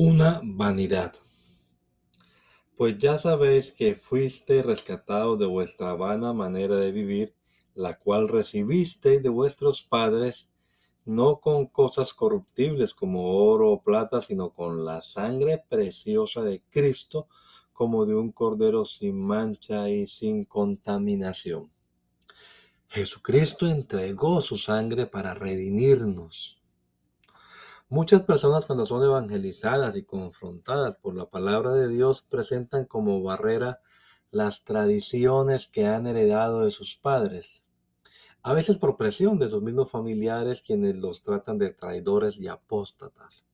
Una 0.00 0.40
vanidad. 0.44 1.12
Pues 2.76 2.98
ya 2.98 3.18
sabéis 3.18 3.72
que 3.72 3.96
fuiste 3.96 4.62
rescatado 4.62 5.36
de 5.36 5.46
vuestra 5.46 5.92
vana 5.94 6.32
manera 6.32 6.76
de 6.76 6.92
vivir, 6.92 7.34
la 7.74 7.98
cual 7.98 8.28
recibisteis 8.28 9.20
de 9.20 9.28
vuestros 9.28 9.82
padres, 9.82 10.52
no 11.04 11.40
con 11.40 11.66
cosas 11.66 12.14
corruptibles 12.14 12.94
como 12.94 13.44
oro 13.44 13.72
o 13.72 13.82
plata, 13.82 14.20
sino 14.20 14.50
con 14.50 14.84
la 14.84 15.02
sangre 15.02 15.64
preciosa 15.68 16.44
de 16.44 16.62
Cristo, 16.70 17.26
como 17.72 18.06
de 18.06 18.14
un 18.14 18.30
cordero 18.30 18.84
sin 18.84 19.20
mancha 19.20 19.90
y 19.90 20.06
sin 20.06 20.44
contaminación. 20.44 21.72
Jesucristo 22.86 23.66
entregó 23.66 24.42
su 24.42 24.58
sangre 24.58 25.06
para 25.06 25.34
redimirnos 25.34 26.57
Muchas 27.90 28.20
personas 28.20 28.66
cuando 28.66 28.84
son 28.84 29.02
evangelizadas 29.02 29.96
y 29.96 30.04
confrontadas 30.04 30.98
por 30.98 31.16
la 31.16 31.30
palabra 31.30 31.72
de 31.72 31.88
Dios 31.88 32.20
presentan 32.20 32.84
como 32.84 33.22
barrera 33.22 33.80
las 34.30 34.62
tradiciones 34.62 35.68
que 35.68 35.86
han 35.86 36.06
heredado 36.06 36.64
de 36.66 36.70
sus 36.70 36.98
padres, 36.98 37.66
a 38.42 38.52
veces 38.52 38.76
por 38.76 38.98
presión 38.98 39.38
de 39.38 39.48
sus 39.48 39.62
mismos 39.62 39.90
familiares 39.90 40.60
quienes 40.60 40.96
los 40.96 41.22
tratan 41.22 41.56
de 41.56 41.70
traidores 41.70 42.36
y 42.36 42.46
apóstatas. 42.48 43.46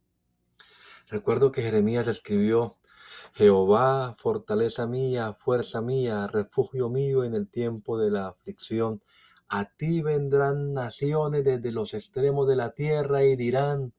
Recuerdo 1.08 1.52
que 1.52 1.62
Jeremías 1.62 2.08
escribió, 2.08 2.76
Jehová, 3.34 4.16
fortaleza 4.18 4.88
mía, 4.88 5.34
fuerza 5.34 5.80
mía, 5.80 6.26
refugio 6.26 6.88
mío 6.88 7.22
en 7.22 7.34
el 7.34 7.48
tiempo 7.48 7.98
de 7.98 8.10
la 8.10 8.26
aflicción. 8.26 9.00
A 9.48 9.66
ti 9.66 10.02
vendrán 10.02 10.72
naciones 10.72 11.44
desde 11.44 11.70
los 11.70 11.94
extremos 11.94 12.48
de 12.48 12.56
la 12.56 12.72
tierra 12.74 13.22
y 13.22 13.36
dirán, 13.36 13.92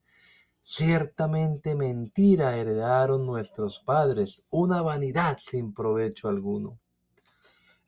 Ciertamente 0.67 1.75
mentira 1.75 2.57
heredaron 2.57 3.23
nuestros 3.23 3.81
padres, 3.81 4.41
una 4.49 4.81
vanidad 4.81 5.37
sin 5.39 5.75
provecho 5.75 6.27
alguno. 6.27 6.79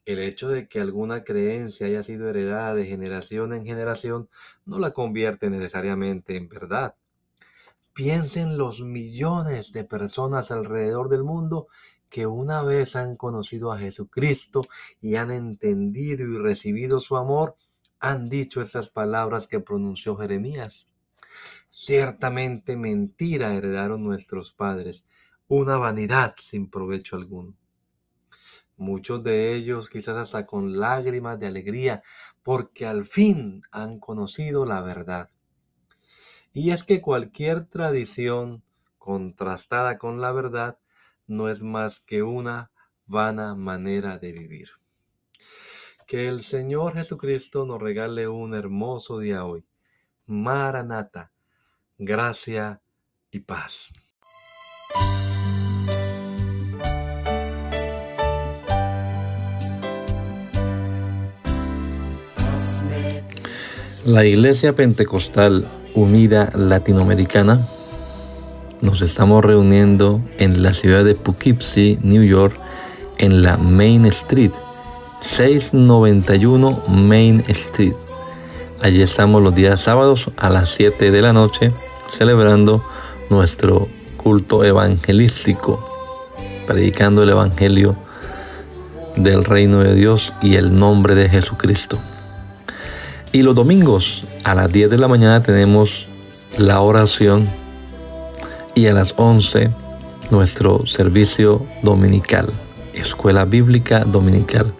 El 0.05 0.19
hecho 0.19 0.47
de 0.49 0.67
que 0.67 0.79
alguna 0.79 1.23
creencia 1.23 1.87
haya 1.87 2.03
sido 2.03 2.29
heredada 2.29 2.75
de 2.75 2.85
generación 2.85 3.51
en 3.53 3.65
generación 3.65 4.29
no 4.63 4.77
la 4.77 4.91
convierte 4.91 5.49
necesariamente 5.49 6.37
en 6.37 6.49
verdad. 6.49 6.93
Piensen 7.93 8.59
los 8.59 8.83
millones 8.83 9.73
de 9.73 9.83
personas 9.83 10.51
alrededor 10.51 11.09
del 11.09 11.23
mundo 11.23 11.69
que 12.11 12.27
una 12.27 12.61
vez 12.61 12.95
han 12.95 13.15
conocido 13.15 13.71
a 13.71 13.79
Jesucristo 13.79 14.61
y 15.01 15.15
han 15.15 15.31
entendido 15.31 16.27
y 16.27 16.37
recibido 16.37 16.99
su 16.99 17.17
amor, 17.17 17.55
han 17.99 18.29
dicho 18.29 18.61
estas 18.61 18.91
palabras 18.91 19.47
que 19.47 19.61
pronunció 19.61 20.15
Jeremías. 20.15 20.87
Ciertamente 21.69 22.77
mentira 22.77 23.53
heredaron 23.53 24.03
nuestros 24.03 24.53
padres, 24.53 25.05
una 25.47 25.77
vanidad 25.77 26.33
sin 26.41 26.69
provecho 26.69 27.17
alguno. 27.17 27.55
Muchos 28.77 29.23
de 29.23 29.53
ellos 29.53 29.89
quizás 29.89 30.17
hasta 30.17 30.45
con 30.45 30.79
lágrimas 30.79 31.39
de 31.39 31.47
alegría, 31.47 32.03
porque 32.43 32.85
al 32.85 33.05
fin 33.05 33.63
han 33.71 33.99
conocido 33.99 34.65
la 34.65 34.81
verdad. 34.81 35.29
Y 36.53 36.71
es 36.71 36.83
que 36.83 37.01
cualquier 37.01 37.65
tradición 37.65 38.63
contrastada 38.97 39.97
con 39.97 40.21
la 40.21 40.31
verdad 40.31 40.79
no 41.27 41.49
es 41.49 41.61
más 41.61 41.99
que 41.99 42.23
una 42.23 42.71
vana 43.05 43.55
manera 43.55 44.19
de 44.19 44.31
vivir. 44.31 44.69
Que 46.07 46.27
el 46.29 46.41
Señor 46.41 46.93
Jesucristo 46.93 47.65
nos 47.65 47.81
regale 47.81 48.27
un 48.27 48.53
hermoso 48.53 49.19
día 49.19 49.43
hoy. 49.43 49.65
Maranata 50.25 51.31
gracia 51.99 52.81
y 53.31 53.39
paz. 53.39 53.91
La 64.05 64.25
Iglesia 64.25 64.73
Pentecostal 64.73 65.67
Unida 65.95 66.51
Latinoamericana 66.55 67.67
nos 68.81 69.01
estamos 69.01 69.43
reuniendo 69.43 70.21
en 70.37 70.61
la 70.61 70.73
ciudad 70.73 71.03
de 71.03 71.15
Poughkeepsie, 71.15 71.97
New 72.03 72.23
York, 72.23 72.55
en 73.17 73.41
la 73.41 73.57
Main 73.57 74.05
Street, 74.05 74.51
691 75.21 76.83
Main 76.87 77.43
Street. 77.47 77.95
Allí 78.79 79.01
estamos 79.01 79.41
los 79.41 79.55
días 79.55 79.81
sábados 79.81 80.29
a 80.37 80.51
las 80.51 80.69
7 80.69 81.09
de 81.09 81.21
la 81.21 81.33
noche 81.33 81.73
celebrando 82.09 82.83
nuestro 83.29 83.87
culto 84.15 84.63
evangelístico, 84.63 86.33
predicando 86.65 87.23
el 87.23 87.29
Evangelio 87.29 87.95
del 89.15 89.43
reino 89.43 89.79
de 89.79 89.95
Dios 89.95 90.33
y 90.41 90.55
el 90.55 90.73
nombre 90.73 91.15
de 91.15 91.29
Jesucristo. 91.29 91.97
Y 93.31 93.41
los 93.41 93.55
domingos 93.55 94.25
a 94.43 94.55
las 94.55 94.71
10 94.71 94.89
de 94.89 94.97
la 94.97 95.07
mañana 95.07 95.43
tenemos 95.43 96.07
la 96.57 96.81
oración 96.81 97.45
y 98.75 98.87
a 98.87 98.93
las 98.93 99.13
11 99.17 99.69
nuestro 100.31 100.85
servicio 100.85 101.65
dominical, 101.83 102.49
escuela 102.93 103.45
bíblica 103.45 103.99
dominical. 104.05 104.73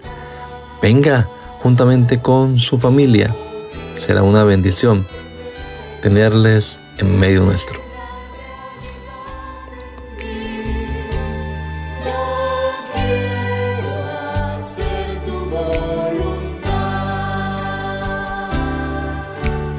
Venga 0.82 1.28
juntamente 1.62 2.22
con 2.22 2.58
su 2.58 2.78
familia 2.78 3.34
será 4.08 4.24
una 4.24 4.46
bendición 4.46 5.06
tenerles 6.02 6.78
en 6.98 7.20
medio 7.20 7.44
nuestro. 7.44 7.97